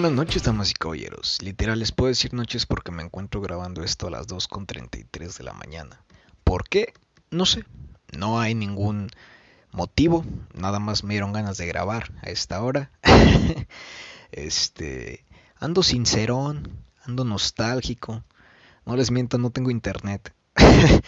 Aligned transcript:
buenas 0.00 0.12
noches, 0.12 0.44
damas 0.44 0.70
y 0.70 0.74
caballeros. 0.74 1.42
Literal, 1.42 1.80
les 1.80 1.90
puedo 1.90 2.06
decir 2.06 2.32
noches 2.32 2.66
porque 2.66 2.92
me 2.92 3.02
encuentro 3.02 3.40
grabando 3.40 3.82
esto 3.82 4.06
a 4.06 4.10
las 4.10 4.28
2.33 4.28 5.36
de 5.36 5.42
la 5.42 5.52
mañana. 5.54 6.00
¿Por 6.44 6.68
qué? 6.68 6.92
No 7.32 7.44
sé. 7.46 7.64
No 8.16 8.38
hay 8.38 8.54
ningún 8.54 9.10
motivo. 9.72 10.24
Nada 10.54 10.78
más 10.78 11.02
me 11.02 11.14
dieron 11.14 11.32
ganas 11.32 11.56
de 11.56 11.66
grabar 11.66 12.12
a 12.22 12.30
esta 12.30 12.62
hora. 12.62 12.92
este. 14.30 15.24
Ando 15.58 15.82
sincerón. 15.82 16.78
Ando 17.04 17.24
nostálgico. 17.24 18.22
No 18.86 18.94
les 18.94 19.10
miento, 19.10 19.36
no 19.38 19.50
tengo 19.50 19.72
internet. 19.72 20.32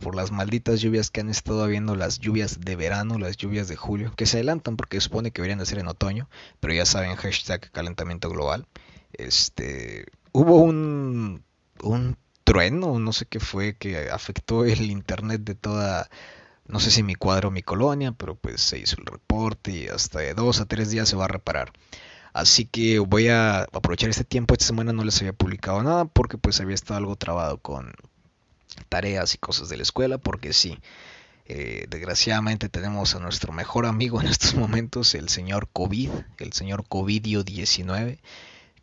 por 0.00 0.16
las 0.16 0.32
malditas 0.32 0.80
lluvias 0.80 1.10
que 1.10 1.20
han 1.20 1.30
estado 1.30 1.62
habiendo, 1.62 1.94
las 1.94 2.18
lluvias 2.18 2.60
de 2.60 2.74
verano, 2.74 3.18
las 3.18 3.36
lluvias 3.36 3.68
de 3.68 3.76
julio, 3.76 4.12
que 4.16 4.26
se 4.26 4.38
adelantan 4.38 4.76
porque 4.76 5.00
supone 5.00 5.30
que 5.30 5.42
deberían 5.42 5.58
de 5.60 5.66
ser 5.66 5.78
en 5.78 5.88
otoño, 5.88 6.28
pero 6.58 6.74
ya 6.74 6.86
saben, 6.86 7.14
hashtag 7.16 7.70
calentamiento 7.70 8.28
global. 8.30 8.66
Este, 9.12 10.06
hubo 10.32 10.56
un, 10.56 11.44
un 11.82 12.16
trueno, 12.44 12.98
no 12.98 13.12
sé 13.12 13.26
qué 13.26 13.40
fue, 13.40 13.76
que 13.76 14.10
afectó 14.10 14.64
el 14.64 14.90
internet 14.90 15.42
de 15.42 15.54
toda, 15.54 16.08
no 16.66 16.80
sé 16.80 16.90
si 16.90 17.02
mi 17.02 17.14
cuadro 17.14 17.48
o 17.48 17.52
mi 17.52 17.62
colonia, 17.62 18.12
pero 18.12 18.34
pues 18.34 18.60
se 18.60 18.78
hizo 18.78 18.96
el 18.98 19.06
reporte 19.06 19.70
y 19.70 19.88
hasta 19.88 20.20
de 20.20 20.34
dos 20.34 20.60
a 20.60 20.66
tres 20.66 20.90
días 20.90 21.08
se 21.08 21.16
va 21.16 21.26
a 21.26 21.28
reparar. 21.28 21.72
Así 22.32 22.64
que 22.64 23.00
voy 23.00 23.28
a 23.28 23.62
aprovechar 23.62 24.10
este 24.10 24.24
tiempo. 24.24 24.54
Esta 24.54 24.66
semana 24.66 24.92
no 24.92 25.04
les 25.04 25.18
había 25.20 25.32
publicado 25.32 25.82
nada 25.82 26.04
porque 26.04 26.38
pues 26.38 26.60
había 26.60 26.74
estado 26.74 26.98
algo 26.98 27.16
trabado 27.16 27.58
con, 27.58 27.92
tareas 28.88 29.34
y 29.34 29.38
cosas 29.38 29.68
de 29.68 29.76
la 29.76 29.82
escuela, 29.82 30.18
porque 30.18 30.52
sí, 30.52 30.78
eh, 31.46 31.86
desgraciadamente 31.88 32.68
tenemos 32.68 33.14
a 33.14 33.18
nuestro 33.18 33.52
mejor 33.52 33.86
amigo 33.86 34.20
en 34.20 34.26
estos 34.28 34.54
momentos, 34.54 35.14
el 35.14 35.28
señor 35.28 35.68
COVID, 35.72 36.10
el 36.38 36.52
señor 36.52 36.84
COVID-19, 36.84 38.18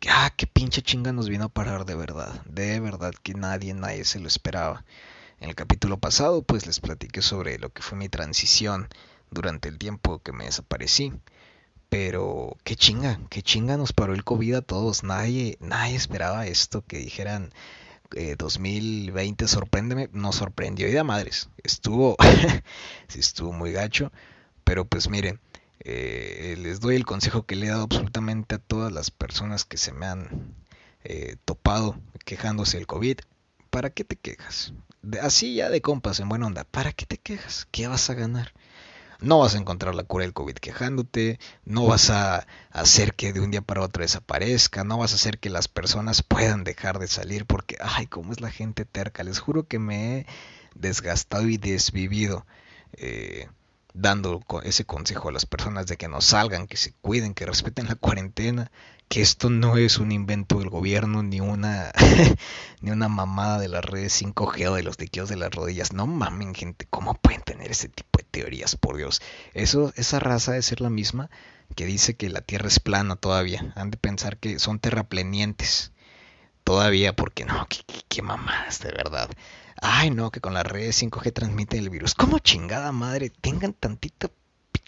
que, 0.00 0.10
ah, 0.10 0.32
qué 0.36 0.46
pinche 0.46 0.82
chinga 0.82 1.12
nos 1.12 1.28
vino 1.28 1.44
a 1.46 1.48
parar 1.48 1.84
de 1.84 1.94
verdad, 1.94 2.42
de 2.44 2.78
verdad 2.80 3.12
que 3.22 3.34
nadie, 3.34 3.74
nadie 3.74 4.04
se 4.04 4.20
lo 4.20 4.28
esperaba. 4.28 4.84
En 5.40 5.48
el 5.48 5.54
capítulo 5.54 5.98
pasado, 5.98 6.42
pues 6.42 6.66
les 6.66 6.80
platiqué 6.80 7.22
sobre 7.22 7.58
lo 7.58 7.70
que 7.70 7.82
fue 7.82 7.96
mi 7.96 8.08
transición 8.08 8.88
durante 9.30 9.68
el 9.68 9.78
tiempo 9.78 10.20
que 10.20 10.32
me 10.32 10.44
desaparecí. 10.44 11.12
Pero 11.88 12.56
qué 12.64 12.76
chinga, 12.76 13.18
qué 13.30 13.40
chinga 13.42 13.76
nos 13.76 13.92
paró 13.92 14.12
el 14.14 14.24
COVID 14.24 14.56
a 14.56 14.62
todos. 14.62 15.04
Nadie, 15.04 15.56
nadie 15.60 15.96
esperaba 15.96 16.46
esto, 16.46 16.84
que 16.86 16.98
dijeran, 16.98 17.50
2020 18.10 19.44
eh, 19.44 19.48
sorpréndeme, 19.48 20.08
nos 20.12 20.36
sorprendió 20.36 20.88
y 20.88 20.92
de 20.92 21.02
madres. 21.04 21.50
Estuvo, 21.62 22.16
sí 23.08 23.20
estuvo 23.20 23.52
muy 23.52 23.72
gacho, 23.72 24.12
pero 24.64 24.84
pues 24.84 25.08
miren, 25.08 25.40
eh, 25.80 26.56
les 26.58 26.80
doy 26.80 26.96
el 26.96 27.06
consejo 27.06 27.44
que 27.46 27.56
le 27.56 27.66
he 27.66 27.70
dado 27.70 27.84
absolutamente 27.84 28.56
a 28.56 28.58
todas 28.58 28.92
las 28.92 29.10
personas 29.10 29.64
que 29.64 29.76
se 29.76 29.92
me 29.92 30.06
han 30.06 30.54
eh, 31.04 31.36
topado 31.44 32.00
quejándose 32.24 32.78
del 32.78 32.86
COVID. 32.86 33.18
¿Para 33.70 33.90
qué 33.90 34.04
te 34.04 34.16
quejas? 34.16 34.72
así 35.22 35.54
ya 35.54 35.70
de 35.70 35.80
compas 35.80 36.20
en 36.20 36.28
buena 36.28 36.46
onda, 36.46 36.64
¿para 36.64 36.92
qué 36.92 37.06
te 37.06 37.18
quejas? 37.18 37.68
¿Qué 37.70 37.86
vas 37.86 38.10
a 38.10 38.14
ganar? 38.14 38.52
No 39.20 39.40
vas 39.40 39.54
a 39.54 39.58
encontrar 39.58 39.94
la 39.94 40.04
cura 40.04 40.24
del 40.24 40.32
COVID 40.32 40.54
quejándote, 40.54 41.40
no 41.64 41.86
vas 41.86 42.08
a 42.10 42.46
hacer 42.70 43.14
que 43.14 43.32
de 43.32 43.40
un 43.40 43.50
día 43.50 43.62
para 43.62 43.82
otro 43.82 44.02
desaparezca, 44.02 44.84
no 44.84 44.98
vas 44.98 45.12
a 45.12 45.16
hacer 45.16 45.38
que 45.38 45.50
las 45.50 45.66
personas 45.66 46.22
puedan 46.22 46.62
dejar 46.62 47.00
de 47.00 47.08
salir 47.08 47.44
porque, 47.44 47.76
ay, 47.80 48.06
cómo 48.06 48.32
es 48.32 48.40
la 48.40 48.50
gente 48.50 48.84
terca. 48.84 49.24
Les 49.24 49.40
juro 49.40 49.66
que 49.66 49.80
me 49.80 50.18
he 50.18 50.26
desgastado 50.76 51.48
y 51.48 51.56
desvivido 51.56 52.46
eh, 52.92 53.48
dando 53.92 54.44
ese 54.62 54.84
consejo 54.84 55.28
a 55.28 55.32
las 55.32 55.46
personas 55.46 55.86
de 55.86 55.96
que 55.96 56.08
no 56.08 56.20
salgan, 56.20 56.68
que 56.68 56.76
se 56.76 56.92
cuiden, 57.00 57.34
que 57.34 57.46
respeten 57.46 57.88
la 57.88 57.96
cuarentena, 57.96 58.70
que 59.08 59.22
esto 59.22 59.50
no 59.50 59.76
es 59.76 59.98
un 59.98 60.12
invento 60.12 60.58
del 60.58 60.68
gobierno 60.68 61.22
ni 61.22 61.40
una 61.40 61.92
ni 62.80 62.90
una 62.90 63.08
mamada 63.08 63.58
de 63.58 63.68
las 63.68 63.84
redes 63.84 64.22
5G 64.22 64.68
o 64.68 64.74
de 64.74 64.82
los 64.82 64.96
tequillos 64.96 65.28
de 65.28 65.36
las 65.36 65.52
rodillas. 65.52 65.92
No 65.92 66.06
mamen, 66.06 66.54
gente, 66.54 66.86
¿cómo 66.90 67.14
pueden 67.14 67.42
tener 67.42 67.70
ese 67.70 67.88
tipo 67.88 68.18
teorías, 68.30 68.76
por 68.76 68.96
Dios. 68.96 69.20
Eso, 69.54 69.92
esa 69.96 70.20
raza 70.20 70.52
de 70.52 70.62
ser 70.62 70.80
la 70.80 70.90
misma 70.90 71.30
que 71.74 71.86
dice 71.86 72.14
que 72.14 72.28
la 72.28 72.40
Tierra 72.40 72.68
es 72.68 72.80
plana 72.80 73.16
todavía. 73.16 73.72
Han 73.76 73.90
de 73.90 73.96
pensar 73.96 74.38
que 74.38 74.58
son 74.58 74.78
terraplenientes. 74.78 75.92
Todavía, 76.64 77.16
porque 77.16 77.44
no, 77.44 77.66
qué, 77.68 77.78
qué, 78.08 78.22
mamadas, 78.22 78.80
de 78.80 78.90
verdad. 78.90 79.30
Ay, 79.80 80.10
no, 80.10 80.30
que 80.30 80.40
con 80.40 80.54
la 80.54 80.62
red 80.62 80.90
5G 80.90 81.32
transmite 81.32 81.78
el 81.78 81.88
virus. 81.88 82.14
¿Cómo 82.14 82.38
chingada 82.38 82.92
madre? 82.92 83.30
Tengan 83.30 83.72
tantita 83.72 84.30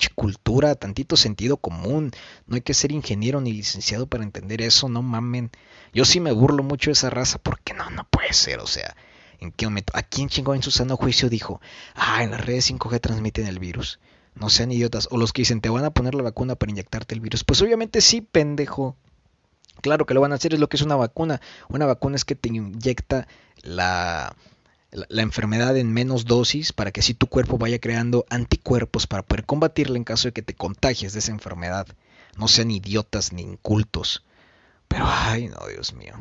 cultura, 0.09 0.75
tantito 0.75 1.17
sentido 1.17 1.59
común. 1.59 2.11
No 2.47 2.57
hay 2.57 2.63
que 2.63 2.75
ser 2.75 2.93
ingeniero 2.93 3.41
ni 3.41 3.53
licenciado 3.53 4.07
para 4.07 4.25
entender 4.25 4.63
eso, 4.63 4.89
no 4.89 5.03
mamen. 5.03 5.51
Yo 5.93 6.05
sí 6.05 6.21
me 6.21 6.33
burlo 6.33 6.63
mucho 6.63 6.91
de 6.91 6.93
esa 6.93 7.11
raza 7.11 7.39
porque 7.39 7.75
no, 7.75 7.91
no 7.91 8.05
puede 8.11 8.33
ser, 8.33 8.61
o 8.61 8.67
sea, 8.67 8.97
¿En 9.41 9.53
qué 9.53 9.67
momento? 9.67 9.93
¿A 9.97 10.03
quién 10.03 10.29
chingó 10.29 10.55
en 10.55 10.63
su 10.63 10.71
sano 10.71 10.97
juicio 10.97 11.31
dijo, 11.31 11.61
ah, 11.95 12.23
en 12.23 12.31
las 12.31 12.45
redes 12.45 12.71
5G 12.71 13.01
transmiten 13.01 13.47
el 13.47 13.59
virus? 13.59 13.99
No 14.35 14.51
sean 14.51 14.71
idiotas. 14.71 15.09
O 15.11 15.17
los 15.17 15.33
que 15.33 15.43
dicen, 15.43 15.63
te 15.63 15.71
van 15.71 15.85
a 15.85 15.91
poner 15.91 16.15
la 16.15 16.23
vacuna 16.23 16.57
para 16.57 16.71
inyectarte 16.71 17.15
el 17.15 17.21
virus. 17.21 17.43
Pues 17.43 17.61
obviamente 17.63 18.03
sí, 18.03 18.21
pendejo. 18.21 18.97
Claro 19.81 20.05
que 20.05 20.13
lo 20.13 20.21
van 20.21 20.33
a 20.33 20.35
hacer, 20.35 20.53
es 20.53 20.61
lo 20.61 20.69
que 20.69 20.77
es 20.77 20.83
una 20.83 20.97
vacuna. 20.97 21.41
Una 21.69 21.87
vacuna 21.87 22.17
es 22.17 22.27
que 22.27 22.35
te 22.35 22.51
inyecta 22.51 23.27
la, 23.63 24.37
la, 24.91 25.23
enfermedad 25.23 25.77
en 25.77 25.93
menos 25.93 26.25
dosis 26.25 26.73
para 26.73 26.91
que 26.91 27.01
así 27.01 27.15
tu 27.15 27.27
cuerpo 27.27 27.59
vaya 27.59 27.79
creando 27.79 28.27
anticuerpos 28.31 29.07
para 29.07 29.23
poder 29.23 29.45
combatirla 29.45 29.97
en 29.97 30.05
caso 30.05 30.29
de 30.29 30.33
que 30.33 30.43
te 30.43 30.55
contagies 30.55 31.13
de 31.13 31.21
esa 31.21 31.33
enfermedad. 31.33 31.87
No 32.37 32.49
sean 32.49 32.71
idiotas 32.71 33.33
ni 33.33 33.43
incultos. 33.43 34.25
Pero, 34.89 35.05
ay, 35.07 35.49
no, 35.49 35.67
Dios 35.69 35.93
mío 35.95 36.15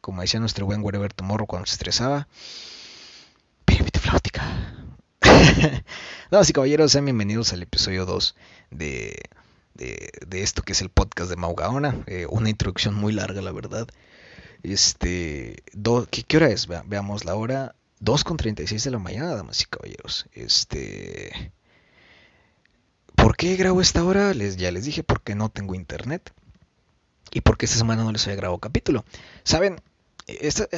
como 0.00 0.22
decía 0.22 0.40
nuestro 0.40 0.66
buen 0.66 0.82
Wherever 0.82 1.12
Tomorrow 1.12 1.46
cuando 1.46 1.66
se 1.66 1.74
estresaba, 1.74 2.28
piripiti 3.64 3.98
flautica. 3.98 4.74
Damas 6.30 6.48
y 6.48 6.52
caballeros, 6.52 6.92
sean 6.92 7.04
bienvenidos 7.04 7.52
al 7.52 7.62
episodio 7.62 8.06
2 8.06 8.34
de, 8.70 9.22
de, 9.74 10.42
esto 10.42 10.62
que 10.62 10.72
es 10.72 10.80
el 10.80 10.88
podcast 10.88 11.28
de 11.28 11.36
Maugaona. 11.36 12.02
Eh, 12.06 12.26
una 12.30 12.48
introducción 12.48 12.94
muy 12.94 13.12
larga, 13.12 13.42
la 13.42 13.52
verdad. 13.52 13.88
Este, 14.62 15.62
¿qué, 16.10 16.36
hora 16.36 16.48
es? 16.48 16.66
veamos 16.66 17.24
la 17.24 17.34
hora. 17.34 17.74
2.36 18.00 18.82
de 18.84 18.90
la 18.90 18.98
mañana, 18.98 19.34
damas 19.34 19.60
y 19.62 19.66
caballeros. 19.66 20.26
Este... 20.32 21.52
¿Por 23.14 23.36
qué 23.36 23.56
grabo 23.56 23.80
esta 23.80 24.02
hora? 24.04 24.32
Les, 24.32 24.56
ya 24.56 24.70
les 24.72 24.84
dije, 24.84 25.02
porque 25.02 25.34
no 25.34 25.50
tengo 25.50 25.74
internet. 25.74 26.32
Y 27.32 27.42
porque 27.42 27.66
esta 27.66 27.78
semana 27.78 28.02
no 28.02 28.12
les 28.12 28.26
había 28.26 28.36
grabado 28.36 28.58
capítulo. 28.58 29.04
Saben, 29.44 29.76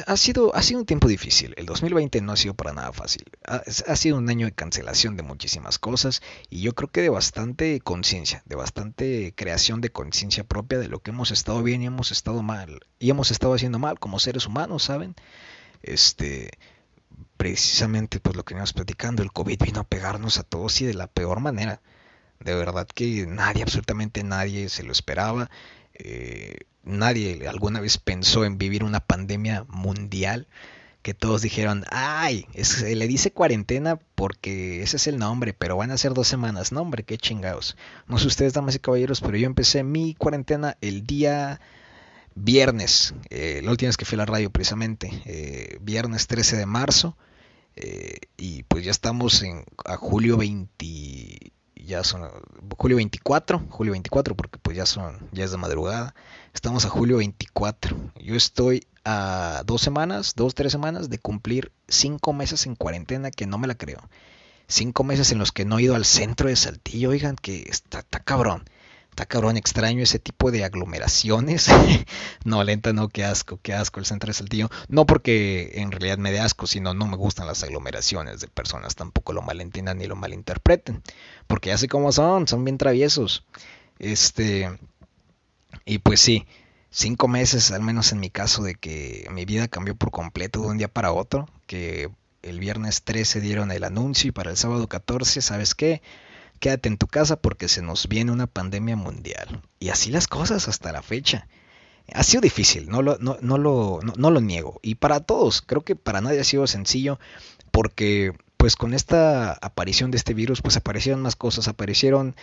ha, 0.07 0.17
sido, 0.17 0.55
ha 0.55 0.61
sido 0.61 0.79
un 0.79 0.85
tiempo 0.85 1.07
difícil. 1.07 1.53
El 1.57 1.65
2020 1.65 2.21
no 2.21 2.31
ha 2.31 2.37
sido 2.37 2.53
para 2.53 2.73
nada 2.73 2.91
fácil. 2.91 3.23
Ha, 3.45 3.63
ha 3.87 3.95
sido 3.95 4.17
un 4.17 4.29
año 4.29 4.45
de 4.45 4.51
cancelación 4.51 5.15
de 5.15 5.23
muchísimas 5.23 5.79
cosas 5.79 6.21
y 6.49 6.61
yo 6.61 6.73
creo 6.73 6.91
que 6.91 7.01
de 7.01 7.09
bastante 7.09 7.79
conciencia, 7.79 8.43
de 8.45 8.55
bastante 8.55 9.33
creación 9.35 9.81
de 9.81 9.91
conciencia 9.91 10.43
propia 10.43 10.79
de 10.79 10.87
lo 10.87 10.99
que 10.99 11.11
hemos 11.11 11.31
estado 11.31 11.61
bien 11.63 11.81
y 11.81 11.87
hemos 11.87 12.11
estado 12.11 12.41
mal. 12.43 12.81
Y 12.99 13.09
hemos 13.09 13.31
estado 13.31 13.53
haciendo 13.53 13.79
mal 13.79 13.99
como 13.99 14.19
seres 14.19 14.45
humanos, 14.47 14.83
¿saben? 14.83 15.15
Este, 15.81 16.51
precisamente 17.37 18.19
pues 18.19 18.35
lo 18.35 18.43
que 18.43 18.53
íbamos 18.53 18.73
platicando, 18.73 19.23
el 19.23 19.31
COVID 19.31 19.63
vino 19.63 19.81
a 19.81 19.87
pegarnos 19.87 20.37
a 20.37 20.43
todos 20.43 20.81
y 20.81 20.85
de 20.85 20.93
la 20.93 21.07
peor 21.07 21.39
manera. 21.39 21.81
De 22.39 22.53
verdad 22.55 22.87
que 22.87 23.25
nadie, 23.27 23.63
absolutamente 23.63 24.23
nadie 24.23 24.69
se 24.69 24.83
lo 24.83 24.91
esperaba. 24.91 25.49
Eh, 25.93 26.57
nadie 26.83 27.47
alguna 27.47 27.79
vez 27.79 27.97
pensó 27.97 28.45
en 28.45 28.57
vivir 28.57 28.83
una 28.83 28.99
pandemia 28.99 29.65
mundial 29.69 30.47
que 31.03 31.13
todos 31.13 31.41
dijeron, 31.41 31.83
ay, 31.91 32.47
se 32.61 32.95
le 32.95 33.07
dice 33.07 33.31
cuarentena 33.31 33.99
porque 34.15 34.81
ese 34.81 34.95
es 34.95 35.07
el 35.07 35.17
nombre, 35.19 35.53
pero 35.53 35.75
van 35.75 35.91
a 35.91 35.97
ser 35.97 36.13
dos 36.13 36.29
semanas. 36.29 36.71
No, 36.71 36.81
hombre, 36.81 37.03
qué 37.03 37.17
chingados. 37.17 37.75
No 38.07 38.17
sé 38.19 38.27
ustedes, 38.27 38.53
damas 38.53 38.75
y 38.75 38.79
caballeros, 38.79 39.19
pero 39.19 39.37
yo 39.37 39.45
empecé 39.45 39.83
mi 39.83 40.15
cuarentena 40.15 40.77
el 40.79 41.05
día 41.05 41.59
viernes, 42.35 43.13
eh, 43.29 43.61
la 43.63 43.71
última 43.71 43.89
vez 43.89 43.97
que 43.97 44.05
fui 44.05 44.15
a 44.15 44.19
la 44.19 44.25
radio 44.25 44.49
precisamente, 44.49 45.11
eh, 45.25 45.77
viernes 45.81 46.27
13 46.27 46.57
de 46.57 46.65
marzo, 46.65 47.17
y 48.37 48.63
pues 48.63 48.85
ya 48.85 48.91
estamos 48.91 49.41
en, 49.43 49.65
a 49.85 49.95
julio 49.97 50.37
20, 50.37 51.53
ya 51.75 52.03
son 52.03 52.29
julio 52.77 52.97
24, 52.97 53.63
julio 53.69 53.91
24 53.91 54.35
porque 54.35 54.59
pues 54.59 54.77
ya 54.77 54.85
son, 54.85 55.29
ya 55.31 55.43
es 55.43 55.51
de 55.51 55.57
madrugada, 55.57 56.15
estamos 56.53 56.85
a 56.85 56.89
julio 56.89 57.17
24, 57.17 57.97
yo 58.21 58.35
estoy 58.35 58.85
a 59.05 59.63
dos 59.65 59.81
semanas, 59.81 60.33
dos, 60.35 60.55
tres 60.55 60.71
semanas 60.71 61.09
de 61.09 61.19
cumplir 61.19 61.71
cinco 61.87 62.33
meses 62.33 62.65
en 62.65 62.75
cuarentena 62.75 63.31
que 63.31 63.47
no 63.47 63.57
me 63.57 63.67
la 63.67 63.75
creo, 63.75 63.99
cinco 64.67 65.03
meses 65.03 65.31
en 65.31 65.39
los 65.39 65.51
que 65.51 65.65
no 65.65 65.79
he 65.79 65.83
ido 65.83 65.95
al 65.95 66.05
centro 66.05 66.49
de 66.49 66.55
Saltillo, 66.55 67.09
oigan 67.09 67.35
que 67.35 67.63
está, 67.69 67.99
está 67.99 68.19
cabrón, 68.19 68.63
está 69.13 69.27
cabrón, 69.27 69.57
extraño 69.57 70.01
ese 70.01 70.17
tipo 70.17 70.49
de 70.49 70.63
aglomeraciones. 70.63 71.67
no, 72.45 72.63
lenta, 72.63 72.93
no, 72.93 73.09
qué 73.09 73.23
asco, 73.23 73.59
qué 73.61 73.73
asco 73.75 73.99
el 73.99 74.07
centro 74.07 74.27
de 74.27 74.33
Saltillo. 74.33 74.71
No 74.87 75.05
porque 75.05 75.73
en 75.75 75.91
realidad 75.91 76.17
me 76.17 76.31
dé 76.31 76.39
asco, 76.39 76.65
sino 76.65 76.95
no 76.95 77.05
me 77.05 77.15
gustan 77.15 77.45
las 77.45 77.61
aglomeraciones 77.61 78.39
de 78.39 78.47
personas, 78.47 78.95
tampoco 78.95 79.31
lo 79.31 79.43
malentiendan 79.43 79.99
ni 79.99 80.07
lo 80.07 80.15
malinterpreten. 80.15 81.03
Porque 81.45 81.69
ya 81.69 81.77
sé 81.77 81.87
cómo 81.87 82.11
son, 82.11 82.47
son 82.47 82.65
bien 82.65 82.79
traviesos. 82.79 83.45
Este, 83.99 84.79
y 85.85 85.99
pues 85.99 86.19
sí, 86.19 86.47
cinco 86.89 87.27
meses, 87.27 87.69
al 87.71 87.83
menos 87.83 88.11
en 88.13 88.19
mi 88.19 88.31
caso, 88.31 88.63
de 88.63 88.73
que 88.73 89.27
mi 89.29 89.45
vida 89.45 89.67
cambió 89.67 89.95
por 89.95 90.09
completo 90.09 90.61
de 90.61 90.67
un 90.69 90.79
día 90.79 90.87
para 90.87 91.11
otro, 91.11 91.47
que 91.67 92.09
el 92.41 92.59
viernes 92.59 93.03
13 93.03 93.41
dieron 93.41 93.71
el 93.71 93.83
anuncio 93.83 94.29
y 94.29 94.31
para 94.31 94.49
el 94.49 94.57
sábado 94.57 94.87
14, 94.87 95.39
¿sabes 95.43 95.75
qué? 95.75 96.01
Quédate 96.63 96.87
en 96.87 96.95
tu 96.95 97.07
casa 97.07 97.35
porque 97.35 97.67
se 97.67 97.81
nos 97.81 98.07
viene 98.07 98.31
una 98.31 98.47
pandemia 98.47 98.95
mundial. 98.95 99.61
Y 99.81 99.89
así 99.89 100.11
las 100.11 100.29
cosas 100.29 100.69
hasta 100.69 100.93
la 100.93 101.01
fecha. 101.01 101.49
Ha 102.13 102.23
sido 102.23 102.39
difícil, 102.39 102.87
no 102.87 103.01
lo, 103.01 103.17
no, 103.17 103.37
no 103.41 103.57
lo, 103.57 103.99
no 104.15 104.31
lo 104.31 104.39
niego. 104.39 104.79
Y 104.81 104.95
para 104.95 105.19
todos, 105.19 105.61
creo 105.61 105.81
que 105.81 105.97
para 105.97 106.21
nadie 106.21 106.39
ha 106.39 106.45
sido 106.45 106.65
sencillo 106.65 107.19
porque 107.71 108.31
pues 108.55 108.77
con 108.77 108.93
esta 108.93 109.51
aparición 109.51 110.09
de 110.09 110.15
este 110.15 110.33
virus 110.33 110.61
pues 110.61 110.77
aparecieron 110.77 111.21
más 111.21 111.35
cosas, 111.35 111.67
aparecieron 111.67 112.33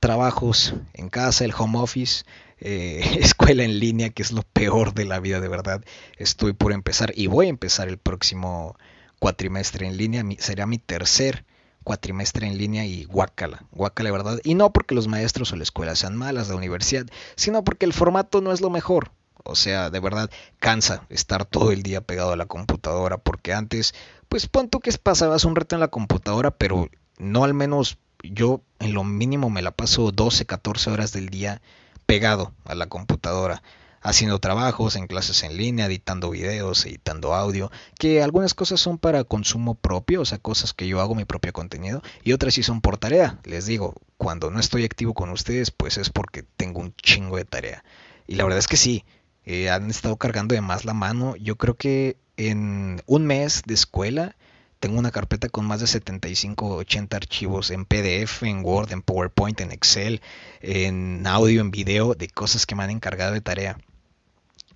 trabajos 0.00 0.74
en 0.92 1.08
casa, 1.08 1.46
el 1.46 1.54
home 1.56 1.78
office, 1.78 2.26
eh, 2.60 3.00
escuela 3.20 3.64
en 3.64 3.78
línea, 3.78 4.10
que 4.10 4.22
es 4.22 4.32
lo 4.32 4.42
peor 4.42 4.92
de 4.92 5.06
la 5.06 5.18
vida 5.18 5.40
de 5.40 5.48
verdad. 5.48 5.82
Estoy 6.18 6.52
por 6.52 6.72
empezar 6.72 7.14
y 7.16 7.26
voy 7.26 7.46
a 7.46 7.48
empezar 7.48 7.88
el 7.88 7.96
próximo 7.96 8.76
cuatrimestre 9.18 9.86
en 9.86 9.96
línea, 9.96 10.22
será 10.40 10.66
mi 10.66 10.76
tercer 10.76 11.46
cuatrimestre 11.82 12.46
en 12.46 12.58
línea 12.58 12.84
y 12.84 13.04
guácala, 13.04 13.64
guácala 13.72 14.08
de 14.08 14.12
verdad. 14.12 14.40
Y 14.44 14.54
no 14.54 14.72
porque 14.72 14.94
los 14.94 15.08
maestros 15.08 15.52
o 15.52 15.56
la 15.56 15.62
escuela 15.62 15.94
sean 15.96 16.16
malas, 16.16 16.48
la 16.48 16.56
universidad, 16.56 17.06
sino 17.36 17.64
porque 17.64 17.86
el 17.86 17.92
formato 17.92 18.40
no 18.40 18.52
es 18.52 18.60
lo 18.60 18.70
mejor. 18.70 19.12
O 19.44 19.56
sea, 19.56 19.90
de 19.90 20.00
verdad, 20.00 20.30
cansa 20.58 21.04
estar 21.08 21.44
todo 21.44 21.72
el 21.72 21.82
día 21.82 22.00
pegado 22.00 22.32
a 22.32 22.36
la 22.36 22.46
computadora, 22.46 23.18
porque 23.18 23.52
antes, 23.52 23.94
pues 24.28 24.46
pon 24.46 24.68
tú 24.68 24.80
que 24.80 24.92
pasabas 24.92 25.44
un 25.44 25.56
reto 25.56 25.74
en 25.74 25.80
la 25.80 25.88
computadora, 25.88 26.52
pero 26.52 26.88
no 27.18 27.44
al 27.44 27.54
menos 27.54 27.98
yo 28.22 28.60
en 28.78 28.94
lo 28.94 29.04
mínimo 29.04 29.50
me 29.50 29.62
la 29.62 29.72
paso 29.72 30.12
12, 30.12 30.46
14 30.46 30.90
horas 30.90 31.12
del 31.12 31.28
día 31.28 31.60
pegado 32.06 32.52
a 32.64 32.74
la 32.74 32.86
computadora, 32.86 33.62
haciendo 34.02 34.38
trabajos 34.38 34.96
en 34.96 35.06
clases 35.06 35.42
en 35.42 35.56
línea, 35.56 35.86
editando 35.86 36.30
videos, 36.30 36.84
editando 36.84 37.34
audio, 37.34 37.70
que 37.98 38.22
algunas 38.22 38.54
cosas 38.54 38.80
son 38.80 38.98
para 38.98 39.24
consumo 39.24 39.74
propio, 39.74 40.22
o 40.22 40.24
sea, 40.24 40.38
cosas 40.38 40.74
que 40.74 40.88
yo 40.88 41.00
hago 41.00 41.14
mi 41.14 41.24
propio 41.24 41.52
contenido, 41.52 42.02
y 42.22 42.32
otras 42.32 42.54
sí 42.54 42.62
son 42.62 42.80
por 42.80 42.98
tarea. 42.98 43.38
Les 43.44 43.66
digo, 43.66 43.94
cuando 44.16 44.50
no 44.50 44.60
estoy 44.60 44.84
activo 44.84 45.14
con 45.14 45.30
ustedes, 45.30 45.70
pues 45.70 45.98
es 45.98 46.10
porque 46.10 46.44
tengo 46.56 46.80
un 46.80 46.94
chingo 46.96 47.36
de 47.36 47.44
tarea. 47.44 47.84
Y 48.26 48.34
la 48.34 48.44
verdad 48.44 48.58
es 48.58 48.68
que 48.68 48.76
sí, 48.76 49.04
eh, 49.44 49.70
han 49.70 49.90
estado 49.90 50.16
cargando 50.16 50.54
de 50.54 50.60
más 50.60 50.84
la 50.84 50.94
mano. 50.94 51.36
Yo 51.36 51.56
creo 51.56 51.74
que 51.74 52.16
en 52.36 53.02
un 53.06 53.26
mes 53.26 53.62
de 53.66 53.74
escuela 53.74 54.36
tengo 54.82 54.98
una 54.98 55.12
carpeta 55.12 55.48
con 55.48 55.64
más 55.64 55.80
de 55.80 55.86
75, 55.86 56.74
80 56.76 57.16
archivos 57.16 57.70
en 57.70 57.84
PDF, 57.84 58.42
en 58.42 58.64
Word, 58.64 58.92
en 58.92 59.02
PowerPoint, 59.02 59.60
en 59.60 59.70
Excel, 59.70 60.20
en 60.60 61.24
audio, 61.26 61.60
en 61.60 61.70
video, 61.70 62.14
de 62.14 62.28
cosas 62.28 62.66
que 62.66 62.74
me 62.74 62.82
han 62.82 62.90
encargado 62.90 63.32
de 63.32 63.40
tarea. 63.40 63.78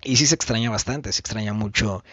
Y 0.07 0.17
sí 0.17 0.27
se 0.27 0.37
extraña 0.37 0.71
bastante, 0.71 1.13
se 1.13 1.21
extraña 1.21 1.53
mucho 1.53 2.05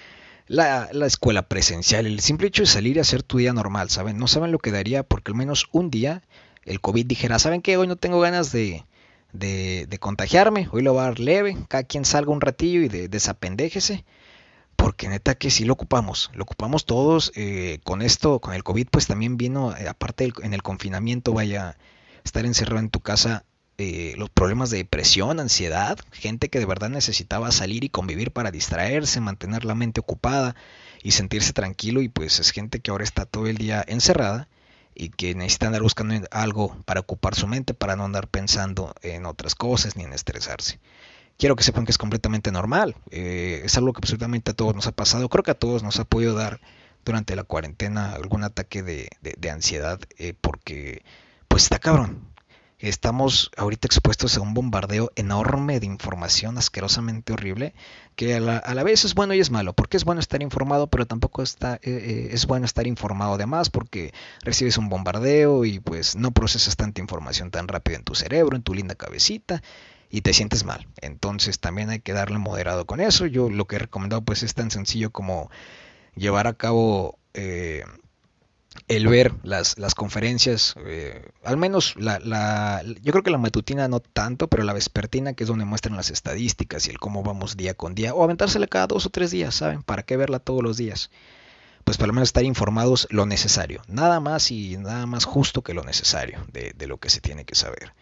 la, 0.47 0.89
escuela 1.05 1.47
presencial, 1.47 2.05
el 2.07 2.19
simple 2.19 2.47
hecho 2.47 2.63
de 2.63 2.67
salir 2.67 2.97
y 2.97 2.99
hacer 2.99 3.21
tu 3.23 3.37
día 3.37 3.53
normal, 3.53 3.89
¿saben? 3.89 4.17
No 4.17 4.27
saben 4.27 4.51
lo 4.51 4.59
que 4.59 4.71
daría 4.71 5.03
porque 5.03 5.31
al 5.31 5.37
menos 5.37 5.67
un 5.71 5.89
día 5.89 6.23
el 6.65 6.81
COVID 6.81 7.05
dijera, 7.05 7.37
¿saben 7.37 7.61
qué? 7.61 7.77
Hoy 7.77 7.87
no 7.87 7.95
tengo 7.95 8.19
ganas 8.19 8.51
de, 8.51 8.83
de, 9.31 9.97
contagiarme, 9.99 10.67
hoy 10.71 10.81
lo 10.81 10.93
voy 10.93 11.01
a 11.01 11.05
dar 11.05 11.19
leve, 11.19 11.55
cada 11.67 11.83
quien 11.83 12.03
salga 12.03 12.31
un 12.31 12.41
ratillo 12.41 12.81
y 12.81 12.87
de, 12.89 13.07
desapendéjese 13.07 14.05
porque 14.75 15.07
neta 15.07 15.35
que 15.35 15.51
sí 15.51 15.63
lo 15.63 15.73
ocupamos, 15.73 16.31
lo 16.33 16.43
ocupamos 16.43 16.85
todos. 16.85 17.31
Eh, 17.35 17.79
con 17.83 18.01
esto, 18.01 18.39
con 18.39 18.53
el 18.53 18.63
COVID, 18.63 18.87
pues 18.89 19.07
también 19.07 19.37
vino, 19.37 19.77
eh, 19.77 19.87
aparte 19.87 20.33
en 20.41 20.53
el 20.53 20.63
confinamiento, 20.63 21.31
vaya, 21.31 21.77
estar 22.23 22.45
encerrado 22.45 22.79
en 22.79 22.89
tu 22.89 22.99
casa, 22.99 23.45
eh, 23.77 24.13
los 24.17 24.29
problemas 24.29 24.69
de 24.69 24.77
depresión, 24.77 25.39
ansiedad, 25.39 25.97
gente 26.11 26.49
que 26.49 26.59
de 26.59 26.65
verdad 26.65 26.89
necesitaba 26.89 27.51
salir 27.51 27.83
y 27.83 27.89
convivir 27.89 28.31
para 28.31 28.51
distraerse, 28.51 29.19
mantener 29.19 29.65
la 29.65 29.75
mente 29.75 29.99
ocupada 29.99 30.55
y 31.01 31.11
sentirse 31.11 31.53
tranquilo, 31.53 32.01
y 32.01 32.09
pues 32.09 32.39
es 32.39 32.51
gente 32.51 32.79
que 32.79 32.91
ahora 32.91 33.03
está 33.03 33.25
todo 33.25 33.47
el 33.47 33.57
día 33.57 33.83
encerrada 33.87 34.47
y 34.95 35.09
que 35.09 35.35
necesita 35.35 35.67
andar 35.67 35.81
buscando 35.81 36.15
algo 36.31 36.77
para 36.85 36.99
ocupar 36.99 37.35
su 37.35 37.47
mente, 37.47 37.73
para 37.73 37.95
no 37.95 38.05
andar 38.05 38.27
pensando 38.27 38.93
en 39.01 39.25
otras 39.25 39.55
cosas 39.55 39.95
ni 39.95 40.03
en 40.03 40.13
estresarse 40.13 40.79
quiero 41.37 41.55
que 41.55 41.63
sepan 41.63 41.85
que 41.85 41.91
es 41.91 41.97
completamente 41.97 42.51
normal. 42.51 42.95
Eh, 43.11 43.61
es 43.65 43.77
algo 43.77 43.93
que 43.93 43.99
absolutamente 43.99 44.51
a 44.51 44.53
todos 44.53 44.75
nos 44.75 44.87
ha 44.87 44.91
pasado. 44.91 45.29
Creo 45.29 45.43
que 45.43 45.51
a 45.51 45.59
todos 45.59 45.83
nos 45.83 45.99
ha 45.99 46.05
podido 46.05 46.35
dar 46.35 46.61
durante 47.05 47.35
la 47.35 47.43
cuarentena 47.43 48.13
algún 48.13 48.43
ataque 48.43 48.81
de, 48.81 49.09
de, 49.21 49.49
ansiedad 49.49 49.99
eh, 50.17 50.33
porque 50.39 51.03
pues 51.47 51.63
está 51.63 51.79
cabrón. 51.79 52.32
Estamos 52.83 53.49
ahorita 53.55 53.87
expuestos 53.87 54.35
a 54.35 54.41
un 54.41 54.53
bombardeo 54.53 55.09
enorme 55.15 55.79
de 55.79 55.85
información 55.85 56.57
asquerosamente 56.57 57.31
horrible, 57.31 57.73
que 58.17 58.35
a 58.35 58.41
la, 58.41 58.83
vez 58.83 59.05
es 59.05 59.13
bueno 59.13 59.33
y 59.33 59.39
es 59.39 59.51
malo, 59.51 59.71
porque 59.71 59.95
es 59.95 60.03
bueno 60.03 60.19
estar 60.19 60.41
informado, 60.41 60.87
pero 60.87 61.05
tampoco 61.05 61.43
está, 61.43 61.79
eh, 61.81 62.27
es 62.33 62.45
bueno 62.45 62.65
estar 62.65 62.85
informado 62.85 63.35
además, 63.35 63.69
porque 63.69 64.13
recibes 64.41 64.77
un 64.77 64.89
bombardeo 64.89 65.63
y 65.63 65.79
pues 65.79 66.17
no 66.17 66.31
procesas 66.31 66.75
tanta 66.75 66.99
información 66.99 67.51
tan 67.51 67.69
rápido 67.69 67.99
en 67.99 68.03
tu 68.03 68.15
cerebro, 68.15 68.57
en 68.57 68.63
tu 68.63 68.73
linda 68.73 68.95
cabecita, 68.95 69.63
y 70.09 70.19
te 70.19 70.33
sientes 70.33 70.65
mal. 70.65 70.85
Entonces 70.99 71.61
también 71.61 71.89
hay 71.89 72.01
que 72.01 72.11
darle 72.11 72.37
moderado 72.37 72.85
con 72.85 72.99
eso. 72.99 73.27
Yo 73.27 73.49
lo 73.49 73.65
que 73.65 73.77
he 73.77 73.79
recomendado 73.79 74.23
pues 74.25 74.43
es 74.43 74.55
tan 74.55 74.71
sencillo 74.71 75.09
como 75.09 75.49
llevar 76.15 76.47
a 76.47 76.53
cabo 76.55 77.17
eh, 77.33 77.85
el 78.87 79.07
ver 79.07 79.33
las, 79.43 79.77
las 79.77 79.95
conferencias, 79.95 80.75
eh, 80.85 81.29
al 81.43 81.57
menos 81.57 81.95
la, 81.97 82.19
la, 82.19 82.83
yo 83.01 83.11
creo 83.11 83.23
que 83.23 83.31
la 83.31 83.37
matutina 83.37 83.87
no 83.87 83.99
tanto, 83.99 84.47
pero 84.47 84.63
la 84.63 84.73
vespertina 84.73 85.33
que 85.33 85.43
es 85.43 85.47
donde 85.47 85.65
muestran 85.65 85.95
las 85.95 86.11
estadísticas 86.11 86.87
y 86.87 86.91
el 86.91 86.99
cómo 86.99 87.23
vamos 87.23 87.57
día 87.57 87.73
con 87.73 87.95
día, 87.95 88.13
o 88.13 88.23
aventársela 88.23 88.67
cada 88.67 88.87
dos 88.87 89.05
o 89.05 89.09
tres 89.09 89.31
días, 89.31 89.55
¿saben? 89.55 89.83
¿Para 89.83 90.03
qué 90.03 90.17
verla 90.17 90.39
todos 90.39 90.63
los 90.63 90.77
días? 90.77 91.11
Pues 91.83 91.97
por 91.97 92.07
lo 92.07 92.13
menos 92.13 92.29
estar 92.29 92.45
informados 92.45 93.07
lo 93.09 93.25
necesario, 93.25 93.81
nada 93.87 94.19
más 94.19 94.51
y 94.51 94.77
nada 94.77 95.05
más 95.05 95.25
justo 95.25 95.63
que 95.63 95.73
lo 95.73 95.83
necesario 95.83 96.45
de, 96.51 96.73
de 96.73 96.87
lo 96.87 96.97
que 96.97 97.09
se 97.09 97.21
tiene 97.21 97.45
que 97.45 97.55
saber. 97.55 97.93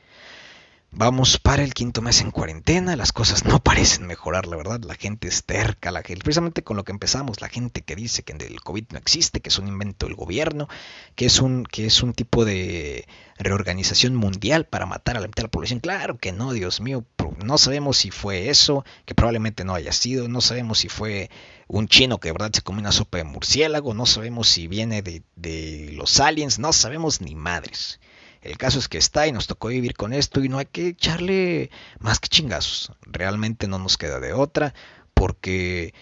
Vamos 0.93 1.39
para 1.39 1.63
el 1.63 1.73
quinto 1.73 2.01
mes 2.01 2.19
en 2.19 2.31
cuarentena, 2.31 2.97
las 2.97 3.13
cosas 3.13 3.45
no 3.45 3.59
parecen 3.63 4.05
mejorar, 4.07 4.45
la 4.45 4.57
verdad, 4.57 4.81
la 4.83 4.95
gente 4.95 5.29
es 5.29 5.45
terca, 5.45 5.89
la 5.89 6.03
gente, 6.03 6.21
precisamente 6.21 6.63
con 6.63 6.75
lo 6.75 6.83
que 6.83 6.91
empezamos, 6.91 7.39
la 7.39 7.47
gente 7.47 7.81
que 7.81 7.95
dice 7.95 8.23
que 8.23 8.33
el 8.33 8.59
COVID 8.59 8.87
no 8.91 8.97
existe, 8.97 9.39
que 9.39 9.47
es 9.47 9.57
un 9.57 9.69
invento 9.69 10.05
del 10.05 10.15
gobierno, 10.15 10.67
que 11.15 11.27
es 11.27 11.39
un, 11.39 11.63
que 11.63 11.85
es 11.85 12.03
un 12.03 12.11
tipo 12.11 12.43
de 12.43 13.07
reorganización 13.37 14.15
mundial 14.17 14.65
para 14.65 14.85
matar 14.85 15.15
a 15.15 15.21
la 15.21 15.27
mitad 15.27 15.43
de 15.43 15.47
la 15.47 15.51
población, 15.51 15.79
claro 15.79 16.17
que 16.17 16.33
no, 16.33 16.51
Dios 16.51 16.81
mío, 16.81 17.05
no 17.41 17.57
sabemos 17.57 17.97
si 17.97 18.11
fue 18.11 18.49
eso, 18.49 18.83
que 19.05 19.15
probablemente 19.15 19.63
no 19.63 19.73
haya 19.73 19.93
sido, 19.93 20.27
no 20.27 20.41
sabemos 20.41 20.79
si 20.79 20.89
fue 20.89 21.29
un 21.67 21.87
chino 21.87 22.19
que 22.19 22.27
de 22.27 22.33
verdad 22.33 22.51
se 22.53 22.63
come 22.63 22.81
una 22.81 22.91
sopa 22.91 23.17
de 23.17 23.23
murciélago, 23.23 23.93
no 23.93 24.05
sabemos 24.05 24.49
si 24.49 24.67
viene 24.67 25.01
de, 25.01 25.23
de 25.37 25.91
los 25.93 26.19
aliens, 26.19 26.59
no 26.59 26.73
sabemos 26.73 27.21
ni 27.21 27.33
madres. 27.33 28.01
El 28.41 28.57
caso 28.57 28.79
es 28.79 28.87
que 28.87 28.97
está 28.97 29.27
y 29.27 29.31
nos 29.31 29.47
tocó 29.47 29.67
vivir 29.67 29.93
con 29.95 30.13
esto 30.13 30.43
y 30.43 30.49
no 30.49 30.57
hay 30.57 30.65
que 30.65 30.87
echarle 30.87 31.69
más 31.99 32.19
que 32.19 32.29
chingazos. 32.29 32.91
Realmente 33.03 33.67
no 33.67 33.77
nos 33.77 33.97
queda 33.97 34.19
de 34.19 34.33
otra 34.33 34.73
porque 35.13 35.93